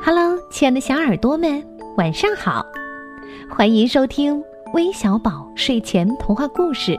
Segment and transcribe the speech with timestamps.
[0.00, 1.62] Hello，亲爱的小耳朵们，
[1.96, 2.64] 晚上好！
[3.50, 4.42] 欢迎收听
[4.72, 6.98] 微小宝睡前童话故事，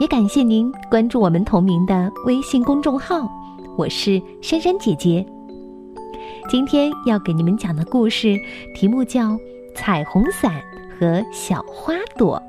[0.00, 3.28] 也感谢您关注我们同名的微信公众号。
[3.76, 5.24] 我是珊珊姐姐。
[6.48, 8.34] 今天要给你们讲的故事
[8.74, 9.28] 题目叫
[9.74, 10.62] 《彩虹伞
[10.98, 12.40] 和小花朵》。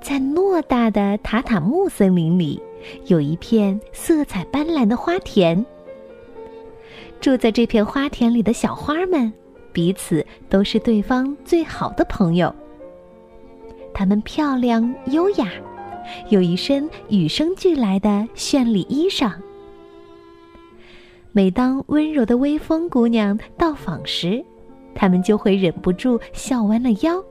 [0.00, 2.60] 在偌大的塔塔木森林里，
[3.06, 5.64] 有一片色彩斑斓的花田。
[7.20, 9.32] 住在这片花田里的小花们，
[9.72, 12.54] 彼此都是对方最好的朋友。
[13.94, 15.52] 它们漂亮优雅，
[16.30, 19.32] 有一身与生俱来的绚丽衣裳。
[21.30, 24.44] 每当温柔的微风姑娘到访时，
[24.94, 27.22] 它们就会忍不住笑弯了腰。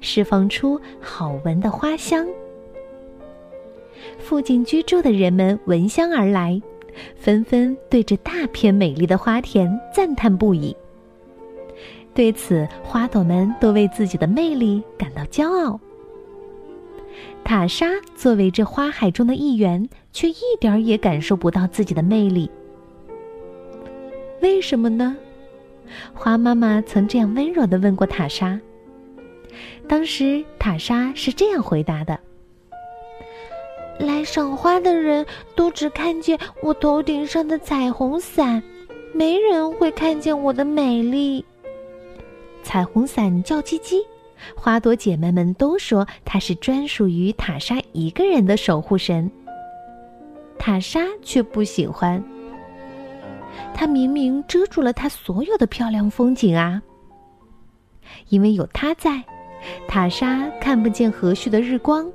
[0.00, 2.26] 释放出好闻的花香。
[4.18, 6.60] 附近居住的人们闻香而来，
[7.16, 10.74] 纷纷对这大片美丽的花田赞叹不已。
[12.14, 15.80] 对此，花朵们都为自己的魅力感到骄傲。
[17.42, 22.50] 塔莎作为这花海中的一员，却一点儿也感受不到自己的魅力。
[24.40, 25.16] 为什么呢？
[26.14, 28.58] 花妈妈曾这样温柔地问过塔莎。
[29.86, 32.18] 当时塔莎是这样回答的
[33.98, 38.62] ：“来赏花的人都只看见我头顶上的彩虹伞，
[39.14, 41.44] 没人会看见我的美丽。”
[42.62, 43.96] 彩虹伞叫叽叽，
[44.56, 49.30] 花朵姐妹们都说它是专属于塔莎一个人的守护神。
[50.58, 52.22] 塔莎却不喜欢，
[53.74, 56.82] 它明明遮住了它所有的漂亮风景啊！
[58.28, 59.22] 因为有它在。
[59.88, 62.10] 塔莎看不见和煦的日光，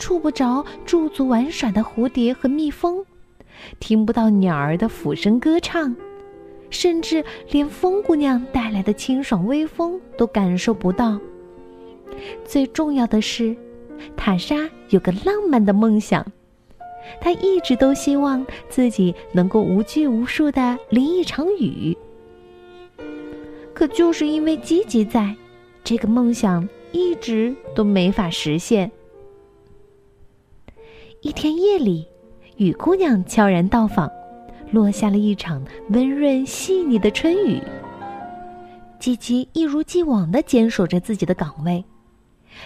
[0.00, 3.04] 触不着驻足玩耍的蝴蝶和蜜蜂，
[3.78, 5.94] 听不到鸟儿的俯身歌唱，
[6.70, 11.20] 甚至连风姑娘带来的清爽微风都感受不到。
[12.44, 13.54] 最重要的是，
[14.16, 16.26] 塔莎有个浪漫的梦想，
[17.20, 21.96] 她一直都希望自己能够无拘无束的淋一场雨。
[23.74, 25.36] 可就是因为积极在，
[25.84, 26.68] 这个梦想。
[26.92, 28.90] 一直都没法实现。
[31.22, 32.08] 一天夜里，
[32.56, 34.10] 雨姑娘悄然到访，
[34.70, 37.60] 落下了一场温润细腻的春雨。
[38.98, 41.84] 吉吉一如既往的坚守着自己的岗位。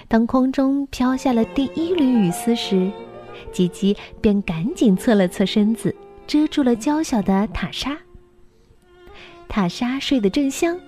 [0.06, 2.88] 当空中飘下了第一缕雨丝时，
[3.50, 5.92] 吉吉便赶紧侧了侧身子，
[6.24, 7.98] 遮住了娇小的塔莎。
[9.48, 10.78] 塔莎睡得正香，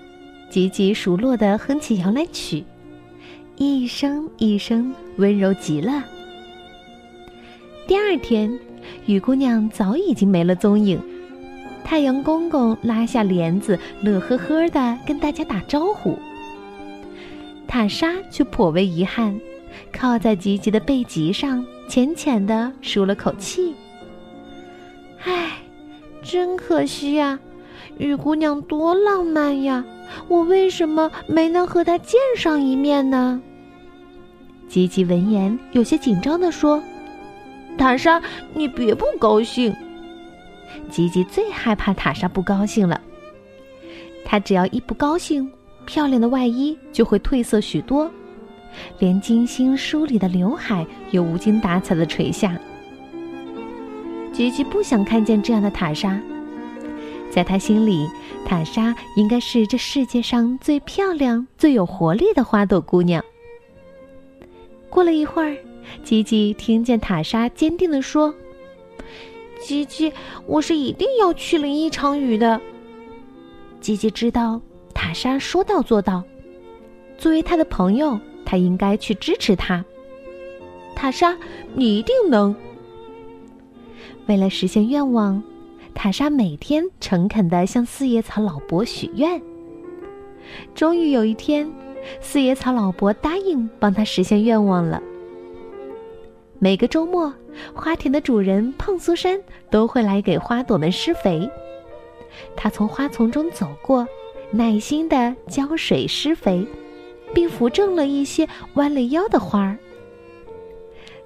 [0.48, 2.64] 吉吉熟络的哼起摇篮曲。
[3.56, 6.04] 一声一声，温柔极了。
[7.86, 8.52] 第二天，
[9.06, 11.00] 雨姑娘早已经没了踪影。
[11.84, 16.18] 太阳公公拉下帘子，乐呵呵的跟大家打招呼。
[17.68, 19.40] 塔莎却颇为遗憾，
[19.92, 23.72] 靠在吉吉的背脊上，浅浅的舒了口气。
[25.22, 25.52] 唉，
[26.24, 27.38] 真可惜呀，
[27.98, 29.84] 雨姑娘多浪漫呀！
[30.26, 33.40] 我为什么没能和她见上一面呢？
[34.68, 36.82] 吉吉闻言，有些紧张地说
[37.76, 38.20] ：“塔莎，
[38.54, 39.74] 你别不高兴。”
[40.90, 43.00] 吉吉最害怕塔莎不高兴了。
[44.24, 45.50] 他只要一不高兴，
[45.84, 48.10] 漂亮的外衣就会褪色许多，
[48.98, 52.58] 连精心梳理的刘海也无精打采的垂下。
[54.32, 56.20] 吉吉不想看见这样的塔莎，
[57.30, 58.06] 在他心里，
[58.44, 63.24] 塔莎应该是这世界上最漂亮、最有活力的花朵姑娘。
[64.90, 65.56] 过了一会儿，
[66.02, 68.34] 吉吉听见塔莎坚定地说
[69.60, 70.12] ：“吉吉，
[70.46, 72.60] 我是一定要去淋一场雨的。”
[73.80, 74.60] 吉吉知道
[74.94, 76.22] 塔莎说到做到，
[77.18, 79.84] 作为他的朋友，他应该去支持他。
[80.94, 81.36] 塔莎，
[81.74, 82.54] 你一定能！
[84.26, 85.42] 为了实现愿望，
[85.94, 89.40] 塔莎每天诚恳地向四叶草老伯许愿。
[90.74, 91.70] 终于有一天。
[92.20, 95.02] 四叶草老伯答应帮他实现愿望了。
[96.58, 97.32] 每个周末，
[97.74, 99.38] 花田的主人胖苏珊
[99.70, 101.48] 都会来给花朵们施肥。
[102.56, 104.06] 他从花丛中走过，
[104.50, 106.66] 耐心地浇水施肥，
[107.34, 109.76] 并扶正了一些弯了腰的花儿。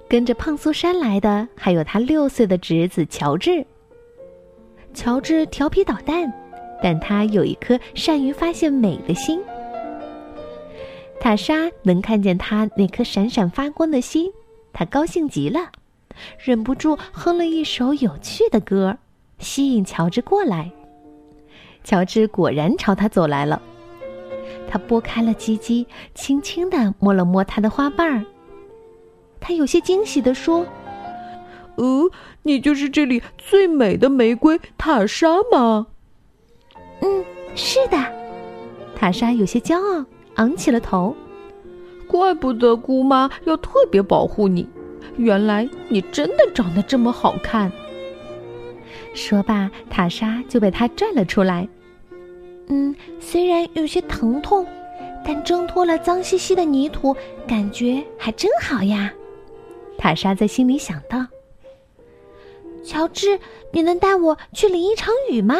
[0.07, 3.65] 跟着胖苏珊来的还有他六岁的侄子乔治。
[4.93, 6.31] 乔治调皮捣蛋，
[6.83, 9.41] 但他有一颗善于发现美的心。
[11.21, 14.29] 塔莎能看见他那颗闪闪发光的心，
[14.73, 15.71] 她高兴极了。
[16.37, 18.97] 忍不住哼了一首有趣的歌，
[19.39, 20.71] 吸引乔治过来。
[21.83, 23.61] 乔治果然朝他走来了，
[24.69, 28.25] 他拨开了鸡鸡，轻轻地摸了摸它的花瓣儿。
[29.39, 30.65] 他有些惊喜地说
[31.77, 32.11] ：“哦，
[32.43, 35.87] 你就是这里最美的玫瑰塔莎吗
[37.01, 37.25] ？”“嗯，
[37.55, 37.97] 是的。”
[38.95, 41.15] 塔莎有些骄傲，昂起了头。
[42.11, 44.67] “怪不得姑妈要特别保护你，
[45.15, 47.71] 原来你真的长得这么好看。”
[49.15, 51.65] 说罢，塔莎就被他拽了出来。
[52.67, 54.67] 嗯，虽然有些疼痛，
[55.25, 57.15] 但挣脱了脏兮兮的泥土，
[57.47, 59.13] 感觉还真好呀。
[59.97, 61.25] 塔莎在心里想到
[62.83, 63.39] ：“乔治，
[63.71, 65.55] 你能带我去淋一场雨吗？”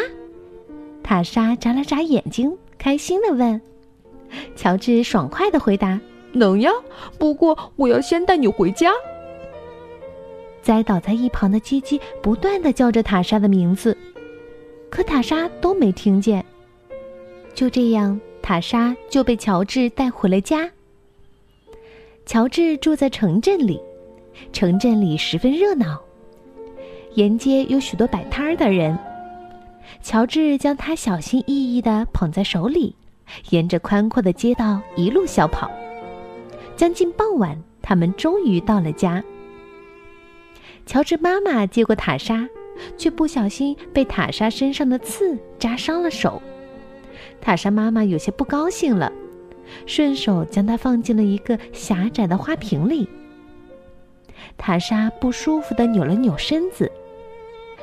[1.02, 3.62] 塔莎眨了眨眼睛，开心的问。
[4.56, 6.00] 乔治爽快的回答
[6.34, 6.72] ：“能呀，
[7.18, 8.92] 不过我要先带你回家。”
[10.62, 13.98] 栽倒在一旁的鸡鸡不断的叫着塔莎的名字，
[14.90, 16.46] 可塔莎都没听见。
[17.54, 20.70] 就这样，塔莎就被乔治带回了家。
[22.26, 23.80] 乔治住在城镇里。
[24.54, 26.02] 城镇里十分热闹，
[27.16, 28.98] 沿街有许多摆摊儿的人。
[30.02, 32.96] 乔治将他小心翼翼地捧在手里，
[33.50, 35.70] 沿着宽阔的街道一路小跑。
[36.76, 39.24] 将近傍晚，他们终于到了家。
[40.86, 42.48] 乔治妈妈接过塔莎，
[42.98, 46.42] 却不小心被塔莎身上的刺扎伤了手。
[47.40, 49.12] 塔莎妈妈有些不高兴了，
[49.86, 53.08] 顺手将它放进了一个狭窄的花瓶里。
[54.58, 56.92] 塔莎不舒服的扭了扭身子，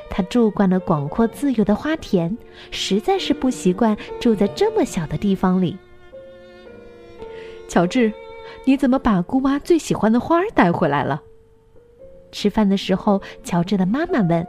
[0.09, 2.37] 她住惯了广阔自由的花田，
[2.69, 5.77] 实在是不习惯住在这么小的地方里。
[7.67, 8.11] 乔治，
[8.65, 11.21] 你怎么把姑妈最喜欢的花儿带回来了？
[12.31, 14.45] 吃饭的时候，乔治的妈妈问。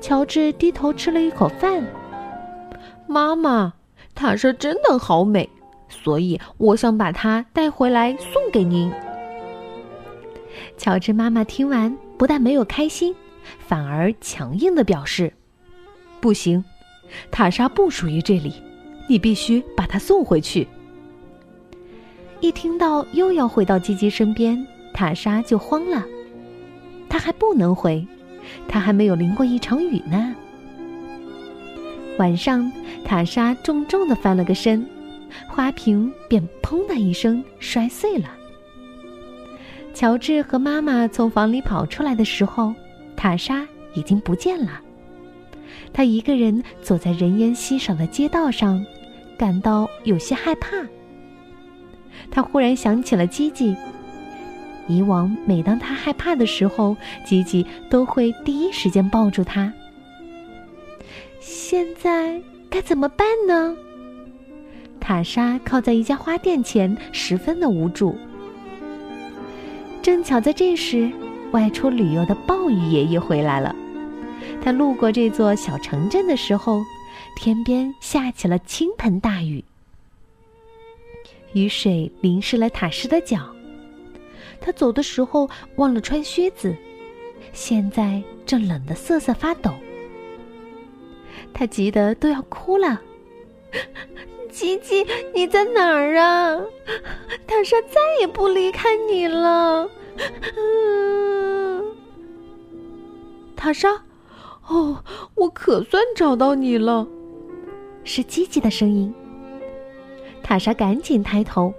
[0.00, 1.84] 乔治低头吃了一口饭。
[3.06, 3.74] 妈妈，
[4.14, 5.48] 塔莎真的好美，
[5.88, 8.92] 所以我想把它带回来送给您。
[10.76, 13.14] 乔治妈妈听完，不但没有开心，
[13.58, 15.32] 反而强硬的表示
[16.20, 16.64] ：“不行，
[17.30, 18.54] 塔莎不属于这里，
[19.08, 20.66] 你必须把她送回去。”
[22.42, 26.04] 一听到又要回到吉吉身边，塔莎就慌了。
[27.08, 28.04] 她还不能回，
[28.66, 30.34] 她还没有淋过一场雨呢。
[32.18, 32.70] 晚上，
[33.04, 34.84] 塔莎重重的翻了个身，
[35.46, 38.28] 花瓶便“砰”的一声摔碎了。
[39.94, 42.74] 乔治和妈妈从房里跑出来的时候，
[43.14, 43.64] 塔莎
[43.94, 44.80] 已经不见了。
[45.92, 48.84] 他一个人走在人烟稀少的街道上，
[49.38, 50.70] 感到有些害怕。
[52.30, 53.76] 他忽然想起了吉吉。
[54.88, 59.72] 以往每当他害怕的时候，吉吉都会第一时间抱住他。
[61.40, 63.76] 现在该怎么办呢？
[65.00, 68.16] 塔莎靠在一家花店前，十分的无助。
[70.00, 71.10] 正巧在这时，
[71.52, 73.74] 外出旅游的暴雨爷爷回来了。
[74.60, 76.82] 他路过这座小城镇的时候，
[77.36, 79.64] 天边下起了倾盆大雨，
[81.52, 83.40] 雨水淋湿了塔什的脚。
[84.60, 86.74] 他走的时候忘了穿靴子，
[87.52, 89.72] 现在正冷得瑟瑟发抖。
[91.52, 93.00] 他急得都要哭了。
[94.50, 95.04] 吉吉，
[95.34, 96.60] 你在哪儿啊？
[97.46, 99.88] 塔莎再也不离开你了。
[103.56, 103.90] 塔莎，
[104.68, 105.02] 哦，
[105.34, 107.06] 我可算找到你了。
[108.04, 109.12] 是吉吉的声音。
[110.52, 111.72] 塔莎赶紧抬头，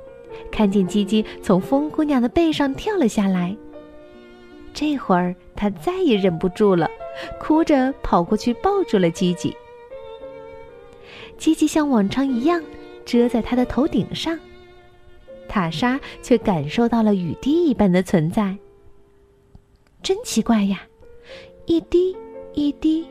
[0.49, 3.55] 看见吉吉从风姑娘的背上跳了下来。
[4.73, 6.89] 这会儿，她再也忍不住了，
[7.39, 9.55] 哭着跑过去抱住了吉吉。
[11.37, 12.63] 吉吉像往常一样
[13.05, 14.39] 遮在她的头顶上，
[15.47, 18.57] 塔莎却感受到了雨滴一般的存在。
[20.01, 20.81] 真奇怪呀，
[21.67, 22.17] 一滴
[22.55, 23.05] 一滴，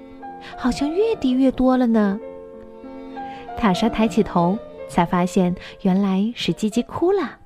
[0.56, 2.18] 好像越滴越多了呢。
[3.56, 4.58] 塔莎抬起头，
[4.92, 7.38] 才发现原来是吉吉哭了。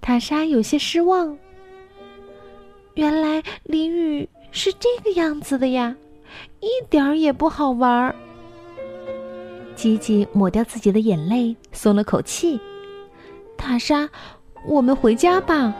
[0.00, 1.36] 塔莎有些失望。
[2.94, 5.94] 原来淋雨是这个样子的呀，
[6.60, 8.14] 一点儿也不好玩儿。
[9.76, 12.58] 吉吉抹掉自己的眼泪，松了口气。
[13.56, 14.08] 塔莎，
[14.66, 15.74] 我们回家吧。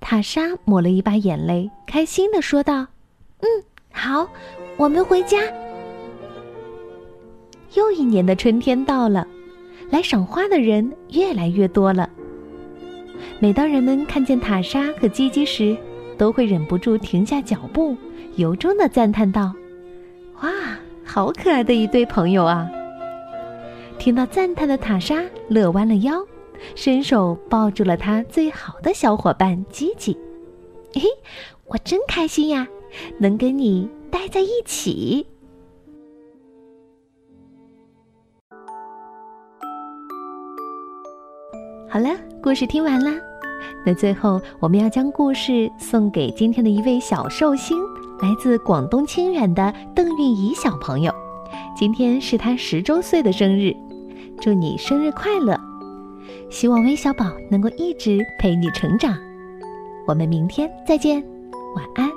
[0.00, 2.86] 塔莎抹了一把眼泪，开心的说道
[3.40, 3.48] ：“嗯，
[3.90, 4.28] 好，
[4.76, 5.38] 我们回家。”
[7.74, 9.26] 又一年的春天到了，
[9.90, 12.08] 来赏花的人越来越多了。
[13.38, 15.76] 每当人们看见塔莎和基基时，
[16.16, 17.96] 都会忍不住停下脚步，
[18.36, 19.52] 由衷的赞叹道
[20.42, 20.50] ：“哇，
[21.04, 22.70] 好可爱的一对朋友啊！”
[23.98, 26.24] 听到赞叹的塔莎乐弯了腰，
[26.74, 30.16] 伸手抱住了他最好的小伙伴吉吉。
[30.92, 31.02] 嘿，
[31.66, 32.68] 我真开心呀，
[33.18, 35.26] 能跟你待在一起。
[41.94, 42.10] 好了，
[42.42, 43.12] 故事听完啦。
[43.86, 47.78] 那最后，我们要将故事送给今天的一位小寿星，
[48.20, 51.14] 来自广东清远的邓韵仪小朋友。
[51.76, 53.72] 今天是他十周岁的生日，
[54.40, 55.56] 祝你生日快乐！
[56.50, 59.16] 希望微小宝能够一直陪你成长。
[60.04, 61.22] 我们明天再见，
[61.76, 62.13] 晚安。